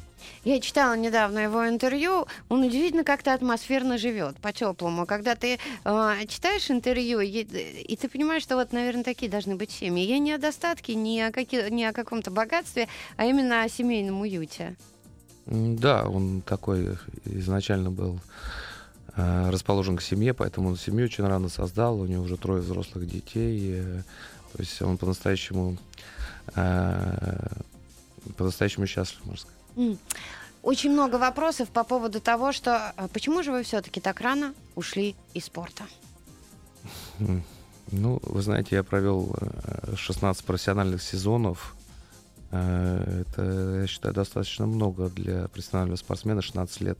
[0.43, 2.27] Я читала недавно его интервью.
[2.49, 5.05] Он удивительно как-то атмосферно живет, по-теплому.
[5.05, 9.71] Когда ты э, читаешь интервью, и, и ты понимаешь, что вот, наверное, такие должны быть
[9.71, 10.05] семьи.
[10.05, 14.21] Я не о достатке, не о, каки, не о каком-то богатстве, а именно о семейном
[14.21, 14.75] уюте.
[15.45, 18.19] Да, он такой изначально был
[19.15, 21.99] э, расположен к семье, поэтому он семью очень рано создал.
[21.99, 23.75] У него уже трое взрослых детей.
[23.79, 24.01] Э,
[24.53, 25.77] то есть он по-настоящему
[26.55, 27.47] э,
[28.37, 29.52] по-настоящему счастлив, можно сказать.
[30.63, 35.15] Очень много вопросов по поводу того, что а почему же вы все-таки так рано ушли
[35.33, 35.83] из спорта?
[37.91, 39.35] Ну, вы знаете, я провел
[39.95, 41.75] 16 э, профессиональных сезонов.
[42.51, 46.41] Э, это, я считаю, достаточно много для профессионального спортсмена.
[46.41, 46.97] 16 лет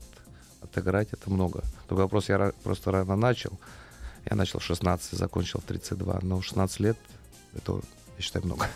[0.60, 1.62] отыграть это много.
[1.88, 3.58] Только вопрос, я просто рано начал.
[4.28, 6.20] Я начал в 16, закончил в 32.
[6.22, 6.98] Но 16 лет,
[7.54, 7.80] это,
[8.16, 8.68] я считаю, много.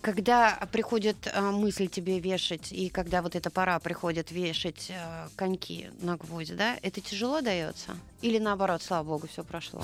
[0.00, 5.90] Когда приходит э, мысль тебе вешать, и когда вот эта пора приходит вешать э, коньки
[6.00, 7.96] на гвоздь, да, это тяжело дается?
[8.22, 9.82] Или наоборот, слава богу, все прошло?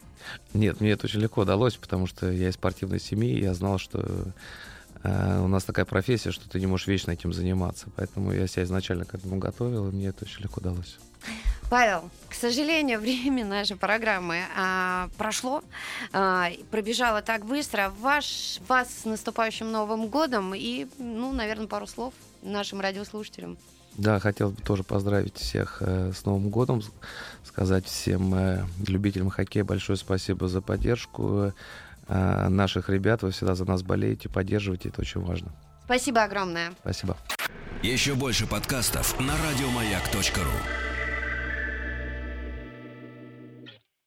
[0.54, 4.32] Нет, мне это очень легко удалось, потому что я из спортивной семьи, я знал, что
[5.02, 7.86] э, у нас такая профессия, что ты не можешь вечно этим заниматься.
[7.96, 10.98] Поэтому я себя изначально к этому готовил, и мне это очень легко удалось.
[11.70, 15.62] Павел, к сожалению, время нашей программы а, прошло,
[16.12, 17.92] а, пробежало так быстро.
[18.00, 23.58] Ваш, вас с наступающим Новым годом и, ну, наверное, пару слов нашим радиослушателям.
[23.96, 26.82] Да, хотел бы тоже поздравить всех э, с Новым годом,
[27.42, 31.52] сказать всем э, любителям хоккея большое спасибо за поддержку
[32.06, 33.22] э, наших ребят.
[33.22, 35.52] Вы всегда за нас болеете, поддерживаете, это очень важно.
[35.84, 36.74] Спасибо огромное.
[36.80, 37.16] Спасибо.
[37.82, 40.87] Еще больше подкастов на радиомаяк.ру